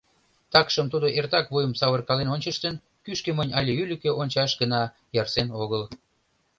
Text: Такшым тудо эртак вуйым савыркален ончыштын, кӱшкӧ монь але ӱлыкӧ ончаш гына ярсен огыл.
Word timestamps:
Такшым 0.53 0.87
тудо 0.93 1.07
эртак 1.17 1.45
вуйым 1.51 1.73
савыркален 1.79 2.27
ончыштын, 2.35 2.75
кӱшкӧ 3.05 3.31
монь 3.37 3.55
але 3.57 3.71
ӱлыкӧ 3.81 4.11
ончаш 4.21 4.51
гына 4.61 4.81
ярсен 5.21 5.47
огыл. 5.61 5.83